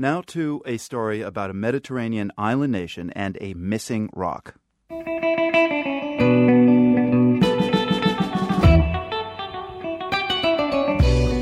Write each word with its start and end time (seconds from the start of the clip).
Now 0.00 0.22
to 0.28 0.62
a 0.64 0.78
story 0.78 1.20
about 1.20 1.50
a 1.50 1.52
Mediterranean 1.52 2.32
island 2.38 2.72
nation 2.72 3.10
and 3.10 3.36
a 3.38 3.52
missing 3.52 4.08
rock. 4.14 4.54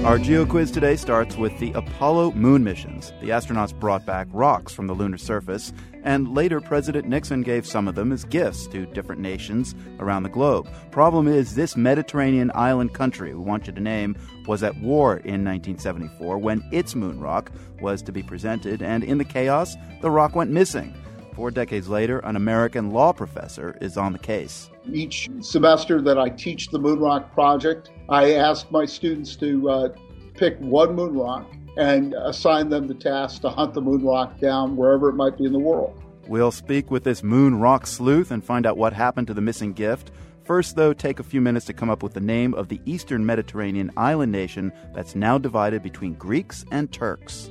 Our 0.08 0.18
Geo 0.18 0.46
quiz 0.46 0.70
today 0.70 0.96
starts 0.96 1.36
with 1.36 1.58
the 1.58 1.70
Apollo 1.72 2.32
moon 2.32 2.64
missions. 2.64 3.12
The 3.20 3.28
astronauts 3.28 3.78
brought 3.78 4.06
back 4.06 4.26
rocks 4.32 4.72
from 4.72 4.86
the 4.86 4.94
lunar 4.94 5.18
surface, 5.18 5.70
and 6.02 6.34
later 6.34 6.62
President 6.62 7.06
Nixon 7.06 7.42
gave 7.42 7.66
some 7.66 7.86
of 7.86 7.94
them 7.94 8.10
as 8.10 8.24
gifts 8.24 8.66
to 8.68 8.86
different 8.86 9.20
nations 9.20 9.74
around 9.98 10.22
the 10.22 10.30
globe. 10.30 10.66
Problem 10.92 11.28
is, 11.28 11.56
this 11.56 11.76
Mediterranean 11.76 12.50
island 12.54 12.94
country 12.94 13.34
we 13.34 13.44
want 13.44 13.66
you 13.66 13.72
to 13.74 13.80
name 13.82 14.16
was 14.46 14.62
at 14.62 14.80
war 14.80 15.18
in 15.18 15.44
1974 15.44 16.38
when 16.38 16.66
its 16.72 16.94
moon 16.94 17.20
rock 17.20 17.52
was 17.82 18.00
to 18.00 18.10
be 18.10 18.22
presented, 18.22 18.80
and 18.80 19.04
in 19.04 19.18
the 19.18 19.26
chaos, 19.26 19.76
the 20.00 20.10
rock 20.10 20.34
went 20.34 20.50
missing. 20.50 20.94
Four 21.38 21.52
decades 21.52 21.88
later, 21.88 22.18
an 22.24 22.34
American 22.34 22.90
law 22.90 23.12
professor 23.12 23.78
is 23.80 23.96
on 23.96 24.12
the 24.12 24.18
case. 24.18 24.70
Each 24.92 25.28
semester 25.38 26.02
that 26.02 26.18
I 26.18 26.30
teach 26.30 26.66
the 26.66 26.80
Moon 26.80 26.98
Rock 26.98 27.32
Project, 27.32 27.92
I 28.08 28.32
ask 28.32 28.68
my 28.72 28.84
students 28.84 29.36
to 29.36 29.70
uh, 29.70 29.88
pick 30.34 30.58
one 30.58 30.96
moon 30.96 31.16
rock 31.16 31.48
and 31.76 32.12
assign 32.14 32.70
them 32.70 32.88
the 32.88 32.94
task 32.94 33.42
to 33.42 33.50
hunt 33.50 33.72
the 33.72 33.80
moon 33.80 34.04
rock 34.04 34.40
down 34.40 34.76
wherever 34.76 35.10
it 35.10 35.12
might 35.12 35.38
be 35.38 35.44
in 35.44 35.52
the 35.52 35.60
world. 35.60 36.02
We'll 36.26 36.50
speak 36.50 36.90
with 36.90 37.04
this 37.04 37.22
moon 37.22 37.60
rock 37.60 37.86
sleuth 37.86 38.32
and 38.32 38.42
find 38.42 38.66
out 38.66 38.76
what 38.76 38.92
happened 38.92 39.28
to 39.28 39.34
the 39.34 39.40
missing 39.40 39.72
gift. 39.74 40.10
First, 40.42 40.74
though, 40.74 40.92
take 40.92 41.20
a 41.20 41.22
few 41.22 41.40
minutes 41.40 41.66
to 41.66 41.72
come 41.72 41.88
up 41.88 42.02
with 42.02 42.14
the 42.14 42.20
name 42.20 42.52
of 42.54 42.66
the 42.66 42.80
eastern 42.84 43.24
Mediterranean 43.24 43.92
island 43.96 44.32
nation 44.32 44.72
that's 44.92 45.14
now 45.14 45.38
divided 45.38 45.84
between 45.84 46.14
Greeks 46.14 46.64
and 46.72 46.90
Turks. 46.90 47.48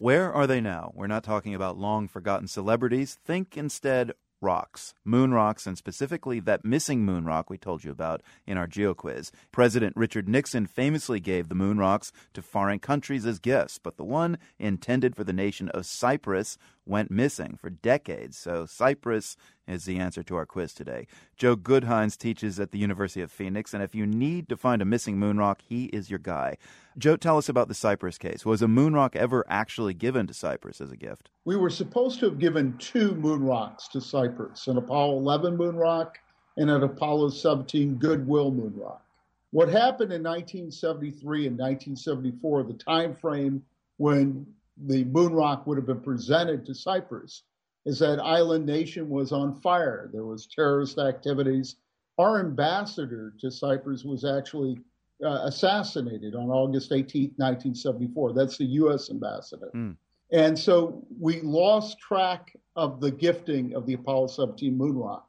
Where 0.00 0.32
are 0.32 0.46
they 0.46 0.60
now? 0.60 0.92
We're 0.94 1.06
not 1.06 1.24
talking 1.24 1.54
about 1.54 1.78
long 1.78 2.06
forgotten 2.06 2.48
celebrities. 2.48 3.18
Think 3.24 3.56
instead 3.56 4.12
rocks, 4.42 4.92
moon 5.04 5.32
rocks, 5.32 5.66
and 5.66 5.78
specifically 5.78 6.38
that 6.40 6.64
missing 6.64 7.04
moon 7.04 7.24
rock 7.24 7.48
we 7.48 7.56
told 7.56 7.82
you 7.82 7.90
about 7.90 8.22
in 8.46 8.58
our 8.58 8.66
geo 8.66 8.92
quiz. 8.92 9.32
President 9.50 9.96
Richard 9.96 10.28
Nixon 10.28 10.66
famously 10.66 11.18
gave 11.18 11.48
the 11.48 11.54
moon 11.54 11.78
rocks 11.78 12.12
to 12.34 12.42
foreign 12.42 12.78
countries 12.78 13.24
as 13.24 13.38
gifts, 13.38 13.78
but 13.78 13.96
the 13.96 14.04
one 14.04 14.36
intended 14.58 15.16
for 15.16 15.24
the 15.24 15.32
nation 15.32 15.70
of 15.70 15.86
Cyprus 15.86 16.58
went 16.86 17.10
missing 17.10 17.56
for 17.60 17.70
decades. 17.70 18.38
So 18.38 18.66
Cyprus 18.66 19.36
is 19.66 19.84
the 19.84 19.98
answer 19.98 20.22
to 20.22 20.36
our 20.36 20.46
quiz 20.46 20.72
today. 20.72 21.06
Joe 21.36 21.56
Gutheinz 21.56 22.16
teaches 22.16 22.60
at 22.60 22.70
the 22.70 22.78
University 22.78 23.20
of 23.20 23.30
Phoenix, 23.30 23.74
and 23.74 23.82
if 23.82 23.94
you 23.94 24.06
need 24.06 24.48
to 24.48 24.56
find 24.56 24.80
a 24.80 24.86
missing 24.86 25.18
moon 25.18 25.38
rock, 25.38 25.60
he 25.68 25.86
is 25.86 26.08
your 26.08 26.18
guy. 26.18 26.56
Joe, 26.96 27.16
tell 27.16 27.36
us 27.36 27.48
about 27.48 27.68
the 27.68 27.74
Cyprus 27.74 28.16
case. 28.18 28.46
Was 28.46 28.62
a 28.62 28.68
moon 28.68 28.94
rock 28.94 29.16
ever 29.16 29.44
actually 29.48 29.94
given 29.94 30.26
to 30.28 30.34
Cyprus 30.34 30.80
as 30.80 30.92
a 30.92 30.96
gift? 30.96 31.30
We 31.44 31.56
were 31.56 31.70
supposed 31.70 32.20
to 32.20 32.26
have 32.26 32.38
given 32.38 32.78
two 32.78 33.14
moon 33.16 33.42
rocks 33.42 33.88
to 33.88 34.00
Cyprus 34.00 34.68
an 34.68 34.78
Apollo 34.78 35.18
11 35.18 35.56
moon 35.56 35.76
rock 35.76 36.18
and 36.56 36.70
an 36.70 36.82
Apollo 36.82 37.30
17 37.30 37.96
Goodwill 37.96 38.50
moon 38.50 38.72
rock. 38.76 39.02
What 39.50 39.68
happened 39.68 40.12
in 40.12 40.22
1973 40.22 41.46
and 41.46 41.58
1974, 41.58 42.62
the 42.64 42.72
time 42.74 43.14
frame 43.14 43.62
when 43.96 44.46
the 44.76 45.04
moon 45.04 45.32
rock 45.32 45.66
would 45.66 45.78
have 45.78 45.86
been 45.86 46.00
presented 46.00 46.66
to 46.66 46.74
Cyprus, 46.74 47.42
is 47.84 47.98
that 48.00 48.20
island 48.20 48.66
nation 48.66 49.08
was 49.08 49.32
on 49.32 49.54
fire. 49.60 50.10
There 50.12 50.24
was 50.24 50.46
terrorist 50.46 50.98
activities. 50.98 51.76
Our 52.18 52.40
ambassador 52.40 53.32
to 53.40 53.50
Cyprus 53.50 54.04
was 54.04 54.24
actually 54.24 54.78
uh, 55.24 55.40
assassinated 55.44 56.34
on 56.34 56.50
August 56.50 56.92
18, 56.92 57.34
1974. 57.36 58.32
That's 58.32 58.58
the 58.58 58.64
U.S. 58.64 59.10
ambassador. 59.10 59.70
Mm. 59.74 59.96
And 60.32 60.58
so 60.58 61.06
we 61.20 61.40
lost 61.40 61.98
track 61.98 62.56
of 62.74 63.00
the 63.00 63.10
gifting 63.10 63.74
of 63.74 63.86
the 63.86 63.94
Apollo 63.94 64.28
17 64.28 64.76
moon 64.76 64.98
rock. 64.98 65.28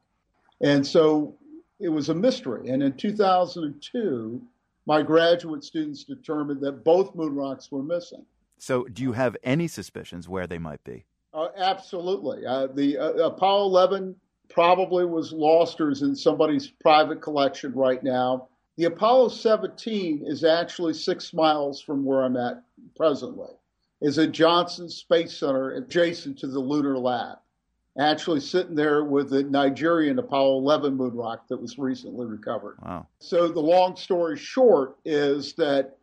And 0.60 0.84
so 0.84 1.36
it 1.78 1.88
was 1.88 2.08
a 2.08 2.14
mystery. 2.14 2.70
And 2.70 2.82
in 2.82 2.94
2002, 2.94 4.42
my 4.86 5.02
graduate 5.02 5.62
students 5.62 6.04
determined 6.04 6.60
that 6.62 6.84
both 6.84 7.14
moon 7.14 7.34
rocks 7.34 7.70
were 7.70 7.82
missing. 7.82 8.24
So, 8.58 8.84
do 8.84 9.02
you 9.02 9.12
have 9.12 9.36
any 9.42 9.68
suspicions 9.68 10.28
where 10.28 10.46
they 10.46 10.58
might 10.58 10.82
be? 10.84 11.04
Uh, 11.32 11.48
absolutely. 11.56 12.44
Uh, 12.44 12.66
the 12.66 12.98
uh, 12.98 13.12
Apollo 13.26 13.66
11 13.66 14.16
probably 14.48 15.04
was 15.04 15.32
lost 15.32 15.80
or 15.80 15.90
is 15.90 16.02
in 16.02 16.16
somebody's 16.16 16.68
private 16.68 17.20
collection 17.20 17.72
right 17.74 18.02
now. 18.02 18.48
The 18.76 18.84
Apollo 18.84 19.28
17 19.30 20.22
is 20.26 20.44
actually 20.44 20.94
six 20.94 21.34
miles 21.34 21.80
from 21.80 22.04
where 22.04 22.24
I'm 22.24 22.36
at 22.36 22.62
presently. 22.96 23.50
Is 24.00 24.18
at 24.18 24.30
Johnson 24.32 24.88
Space 24.88 25.36
Center 25.36 25.72
adjacent 25.72 26.38
to 26.38 26.46
the 26.46 26.60
Lunar 26.60 26.96
Lab. 26.96 27.38
Actually, 27.98 28.38
sitting 28.38 28.76
there 28.76 29.02
with 29.02 29.30
the 29.30 29.42
Nigerian 29.42 30.20
Apollo 30.20 30.58
11 30.58 30.96
moon 30.96 31.16
rock 31.16 31.48
that 31.48 31.60
was 31.60 31.78
recently 31.78 32.26
recovered. 32.26 32.76
Wow. 32.80 33.08
So, 33.18 33.48
the 33.48 33.60
long 33.60 33.96
story 33.96 34.36
short 34.36 34.98
is 35.04 35.54
that 35.54 35.96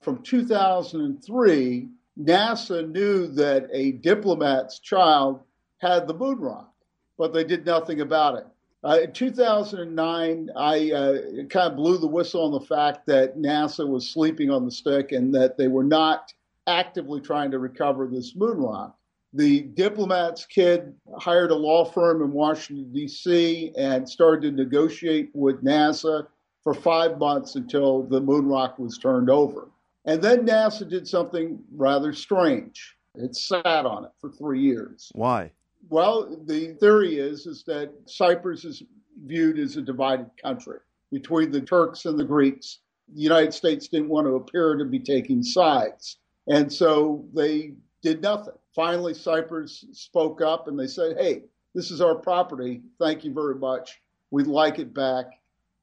from 0.00 0.22
2003, 0.22 1.88
NASA 2.18 2.88
knew 2.90 3.26
that 3.28 3.68
a 3.72 3.92
diplomat's 3.92 4.78
child 4.78 5.40
had 5.78 6.06
the 6.06 6.14
moon 6.14 6.38
rock, 6.38 6.72
but 7.18 7.32
they 7.32 7.44
did 7.44 7.64
nothing 7.64 8.00
about 8.00 8.36
it. 8.36 8.46
Uh, 8.84 8.98
in 9.04 9.12
2009, 9.12 10.50
I 10.56 10.90
uh, 10.90 11.18
kind 11.48 11.70
of 11.70 11.76
blew 11.76 11.98
the 11.98 12.06
whistle 12.06 12.44
on 12.44 12.52
the 12.52 12.66
fact 12.66 13.06
that 13.06 13.38
NASA 13.38 13.86
was 13.88 14.08
sleeping 14.08 14.50
on 14.50 14.64
the 14.64 14.72
stick 14.72 15.12
and 15.12 15.34
that 15.34 15.56
they 15.56 15.68
were 15.68 15.84
not 15.84 16.32
actively 16.66 17.20
trying 17.20 17.50
to 17.52 17.58
recover 17.58 18.06
this 18.06 18.34
moon 18.34 18.58
rock. 18.58 18.96
The 19.34 19.62
diplomat's 19.62 20.44
kid 20.44 20.94
hired 21.18 21.52
a 21.52 21.56
law 21.56 21.84
firm 21.84 22.22
in 22.22 22.32
Washington, 22.32 22.92
D.C., 22.92 23.72
and 23.78 24.06
started 24.06 24.42
to 24.42 24.62
negotiate 24.62 25.30
with 25.32 25.64
NASA 25.64 26.26
for 26.62 26.74
five 26.74 27.18
months 27.18 27.54
until 27.54 28.02
the 28.02 28.20
moon 28.20 28.46
rock 28.46 28.78
was 28.78 28.98
turned 28.98 29.30
over. 29.30 29.68
And 30.04 30.20
then 30.20 30.46
NASA 30.46 30.88
did 30.88 31.06
something 31.06 31.62
rather 31.74 32.12
strange. 32.12 32.96
It 33.14 33.36
sat 33.36 33.64
on 33.64 34.04
it 34.04 34.10
for 34.20 34.30
three 34.30 34.60
years. 34.60 35.12
Why? 35.14 35.52
Well, 35.90 36.36
the 36.46 36.74
theory 36.80 37.18
is 37.18 37.46
is 37.46 37.64
that 37.64 37.92
Cyprus 38.06 38.64
is 38.64 38.82
viewed 39.26 39.58
as 39.58 39.76
a 39.76 39.82
divided 39.82 40.30
country 40.42 40.78
between 41.10 41.50
the 41.50 41.60
Turks 41.60 42.06
and 42.06 42.18
the 42.18 42.24
Greeks. 42.24 42.78
The 43.14 43.20
United 43.20 43.52
States 43.52 43.88
didn't 43.88 44.08
want 44.08 44.26
to 44.26 44.36
appear 44.36 44.76
to 44.76 44.84
be 44.84 44.98
taking 44.98 45.42
sides. 45.42 46.18
And 46.48 46.72
so 46.72 47.24
they 47.34 47.74
did 48.02 48.22
nothing. 48.22 48.54
Finally, 48.74 49.14
Cyprus 49.14 49.84
spoke 49.92 50.40
up 50.40 50.66
and 50.66 50.78
they 50.78 50.86
said, 50.86 51.16
hey, 51.18 51.42
this 51.74 51.90
is 51.90 52.00
our 52.00 52.14
property. 52.14 52.82
Thank 52.98 53.24
you 53.24 53.32
very 53.32 53.54
much. 53.54 54.00
We'd 54.30 54.46
like 54.46 54.78
it 54.78 54.94
back. 54.94 55.26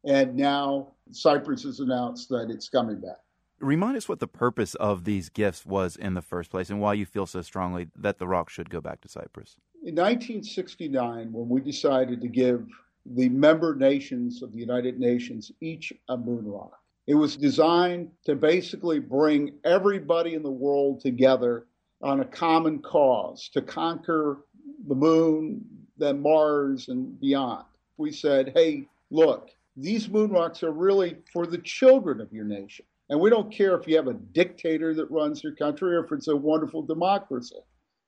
And 0.06 0.36
now 0.36 0.94
Cyprus 1.12 1.64
has 1.64 1.80
announced 1.80 2.30
that 2.30 2.50
it's 2.50 2.70
coming 2.70 3.00
back. 3.00 3.20
Remind 3.60 3.98
us 3.98 4.08
what 4.08 4.20
the 4.20 4.28
purpose 4.28 4.76
of 4.76 5.04
these 5.04 5.30
gifts 5.30 5.66
was 5.66 5.96
in 5.96 6.14
the 6.14 6.22
first 6.22 6.50
place 6.50 6.70
and 6.70 6.80
why 6.80 6.94
you 6.94 7.06
feel 7.06 7.26
so 7.26 7.42
strongly 7.42 7.88
that 7.96 8.18
the 8.18 8.28
rock 8.28 8.50
should 8.50 8.70
go 8.70 8.80
back 8.80 9.02
to 9.02 9.10
Cyprus. 9.10 9.58
In 9.84 9.96
1969, 9.96 11.32
when 11.32 11.50
we 11.50 11.62
decided 11.62 12.22
to 12.22 12.28
give 12.28 12.66
the 13.06 13.30
member 13.30 13.76
nations 13.76 14.42
of 14.42 14.52
the 14.52 14.60
United 14.60 15.00
Nations 15.00 15.52
each 15.62 15.92
a 16.08 16.18
moon 16.18 16.46
rock, 16.46 16.80
it 17.08 17.16
was 17.16 17.36
designed 17.36 18.12
to 18.26 18.36
basically 18.36 19.00
bring 19.00 19.56
everybody 19.64 20.36
in 20.36 20.44
the 20.44 20.52
world 20.52 21.02
together 21.02 21.66
on 22.02 22.22
a 22.22 22.26
common 22.26 22.80
cause 22.80 23.50
to 23.54 23.62
conquer 23.62 24.46
the 24.88 24.96
moon, 24.96 25.66
then 25.98 26.22
Mars, 26.22 26.88
and 26.88 27.20
beyond. 27.20 27.66
We 27.98 28.12
said, 28.12 28.54
hey, 28.56 28.88
look, 29.12 29.50
these 29.76 30.08
moon 30.08 30.32
rocks 30.32 30.64
are 30.64 30.72
really 30.72 31.18
for 31.34 31.46
the 31.46 31.58
children 31.58 32.22
of 32.22 32.32
your 32.32 32.46
nation. 32.46 32.86
And 33.10 33.20
we 33.20 33.30
don't 33.30 33.52
care 33.52 33.76
if 33.76 33.88
you 33.88 33.96
have 33.96 34.08
a 34.08 34.14
dictator 34.14 34.94
that 34.94 35.10
runs 35.10 35.44
your 35.44 35.56
country 35.56 35.96
or 35.96 36.06
if 36.06 36.12
it's 36.12 36.28
a 36.28 36.36
wonderful 36.36 36.84
democracy. 36.84 37.56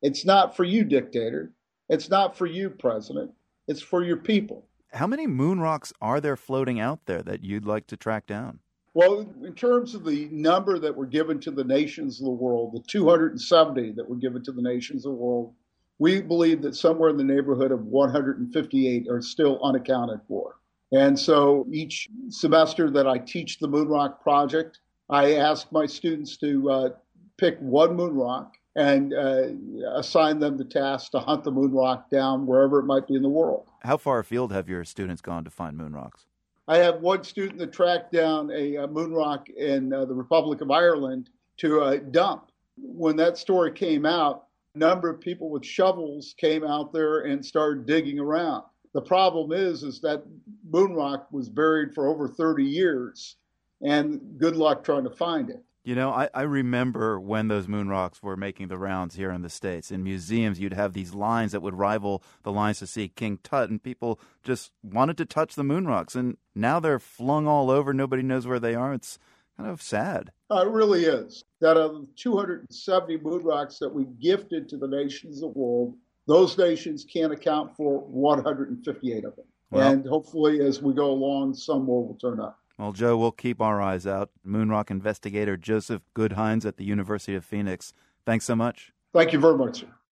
It's 0.02 0.26
not 0.26 0.56
for 0.56 0.64
you, 0.64 0.84
dictator. 0.84 1.52
It's 1.90 2.10
not 2.10 2.38
for 2.38 2.46
you, 2.46 2.70
president. 2.70 3.32
It's 3.68 3.82
for 3.82 4.04
your 4.04 4.18
people. 4.18 4.68
How 4.94 5.08
many 5.08 5.26
moon 5.26 5.60
rocks 5.60 5.92
are 6.02 6.22
there 6.22 6.36
floating 6.36 6.80
out 6.80 7.06
there 7.06 7.24
that 7.24 7.44
you'd 7.44 7.66
like 7.66 7.88
to 7.88 7.98
track 7.98 8.28
down? 8.28 8.60
Well, 8.94 9.26
in 9.44 9.54
terms 9.54 9.96
of 9.96 10.04
the 10.06 10.28
number 10.32 10.78
that 10.78 10.96
were 10.96 11.06
given 11.06 11.40
to 11.42 11.52
the 11.52 11.64
nations 11.64 12.20
of 12.20 12.26
the 12.26 12.32
world, 12.32 12.74
the 12.74 12.84
270 12.88 13.94
that 13.94 14.08
were 14.08 14.18
given 14.18 14.44
to 14.44 14.52
the 14.52 14.62
nations 14.62 15.06
of 15.06 15.14
the 15.14 15.18
world, 15.18 15.54
we 15.98 16.22
believe 16.22 16.62
that 16.64 16.76
somewhere 16.76 17.10
in 17.10 17.18
the 17.18 17.24
neighborhood 17.24 17.72
of 17.72 17.86
158 17.86 19.08
are 19.10 19.22
still 19.22 19.60
unaccounted 19.64 20.20
for. 20.28 20.56
And 20.92 21.18
so 21.18 21.66
each 21.72 22.10
semester 22.30 22.90
that 22.92 23.08
I 23.08 23.18
teach 23.18 23.60
the 23.60 23.68
Moon 23.68 23.88
Rock 23.88 24.22
Project, 24.22 24.80
I 25.12 25.36
ask 25.36 25.70
my 25.74 25.86
students 25.86 26.38
to 26.38 26.72
uh, 26.72 26.90
pick 27.38 27.60
one 27.60 27.96
moon 27.98 28.16
rock 28.16 28.56
and 28.78 29.14
uh, 29.14 29.48
assign 29.94 30.40
them 30.40 30.58
the 30.58 30.64
task 30.64 31.12
to 31.12 31.20
hunt 31.20 31.44
the 31.44 31.52
moon 31.52 31.74
rock 31.74 32.10
down 32.10 32.48
wherever 32.48 32.80
it 32.80 32.86
might 32.86 33.08
be 33.08 33.16
in 33.16 33.22
the 33.22 33.30
world. 33.30 33.68
How 33.82 33.98
far 33.98 34.20
afield 34.20 34.54
have 34.54 34.70
your 34.70 34.86
students 34.86 35.22
gone 35.22 35.44
to 35.44 35.50
find 35.50 35.76
moon 35.76 35.94
rocks? 35.94 36.26
I 36.70 36.78
have 36.78 37.02
one 37.02 37.26
student 37.26 37.60
that 37.60 37.74
tracked 37.74 38.14
down 38.14 38.50
a, 38.52 38.78
a 38.78 38.88
moon 38.88 39.12
rock 39.12 39.50
in 39.50 39.92
uh, 39.92 40.06
the 40.06 40.14
Republic 40.14 40.62
of 40.62 40.72
Ireland 40.72 41.30
to 41.58 41.82
a 41.82 41.98
dump. 41.98 42.50
When 42.78 43.18
that 43.18 43.38
story 43.38 43.74
came 43.74 44.06
out, 44.06 44.46
a 44.76 44.78
number 44.78 45.10
of 45.10 45.20
people 45.20 45.50
with 45.50 45.66
shovels 45.66 46.34
came 46.38 46.64
out 46.64 46.94
there 46.94 47.22
and 47.22 47.46
started 47.46 47.86
digging 47.86 48.20
around. 48.20 48.64
The 48.94 49.02
problem 49.02 49.52
is, 49.52 49.84
is 49.84 50.00
that 50.02 50.24
moon 50.70 50.94
rock 50.94 51.28
was 51.32 51.50
buried 51.50 51.94
for 51.94 52.08
over 52.08 52.30
30 52.30 52.64
years, 52.64 53.36
and 53.82 54.38
good 54.38 54.56
luck 54.56 54.84
trying 54.84 55.04
to 55.04 55.10
find 55.10 55.50
it. 55.50 55.64
You 55.84 55.96
know, 55.96 56.12
I, 56.12 56.30
I 56.34 56.44
remember 56.44 57.20
when 57.20 57.48
those 57.48 57.68
moon 57.68 57.90
rocks 57.90 58.22
were 58.22 58.38
making 58.38 58.68
the 58.68 58.78
rounds 58.78 59.16
here 59.16 59.32
in 59.32 59.42
the 59.42 59.50
States. 59.50 59.90
In 59.90 60.04
museums, 60.04 60.60
you'd 60.60 60.74
have 60.74 60.94
these 60.94 61.16
lines 61.16 61.54
that 61.54 61.64
would 61.64 61.74
rival 61.74 62.22
the 62.44 62.52
lines 62.52 62.78
to 62.80 62.88
see 62.88 63.08
King 63.08 63.40
Tut, 63.42 63.72
and 63.72 63.82
people 63.82 64.20
just 64.44 64.72
wanted 64.84 65.18
to 65.18 65.26
touch 65.26 65.56
the 65.56 65.64
moon 65.64 65.88
rocks. 65.88 66.14
And 66.14 66.38
now 66.54 66.80
they're 66.80 67.00
flung 67.00 67.48
all 67.48 67.72
over. 67.72 67.96
Nobody 67.96 68.22
knows 68.22 68.46
where 68.46 68.60
they 68.60 68.76
are. 68.76 68.94
It's 68.94 69.18
kind 69.58 69.72
of 69.72 69.82
sad. 69.82 70.32
Uh, 70.52 70.66
it 70.68 70.70
really 70.70 71.06
is. 71.06 71.46
That 71.62 71.78
of 71.78 71.94
the 71.94 72.08
270 72.16 73.18
moon 73.18 73.44
rocks 73.44 73.80
that 73.80 73.92
we 73.92 74.06
gifted 74.22 74.70
to 74.70 74.78
the 74.78 74.88
nations 74.88 75.38
of 75.38 75.54
the 75.54 75.60
world, 75.60 75.96
those 76.28 76.60
nations 76.60 77.04
can't 77.04 77.34
account 77.34 77.76
for 77.76 78.02
158 78.02 79.26
of 79.26 79.36
them. 79.36 79.46
Well, 79.72 79.92
and 79.92 80.06
hopefully, 80.06 80.62
as 80.62 80.82
we 80.82 80.94
go 80.94 81.10
along, 81.10 81.56
some 81.56 81.86
more 81.86 82.06
will 82.06 82.16
turn 82.16 82.40
up. 82.40 82.60
Well, 82.82 82.94
Joe, 82.94 83.16
we'll 83.16 83.32
keep 83.32 83.62
our 83.62 83.80
eyes 83.80 84.08
out. 84.08 84.32
Moonrock 84.44 84.90
investigator 84.90 85.56
Joseph 85.56 86.02
Gutheinz 86.16 86.66
at 86.66 86.78
the 86.78 86.84
University 86.84 87.36
of 87.36 87.46
Phoenix. 87.46 87.94
Thanks 88.26 88.46
so 88.46 88.56
much. 88.56 88.92
Thank 89.14 89.34
you 89.34 89.40
very 89.40 89.56
much, 89.56 89.82
sir. 89.82 89.88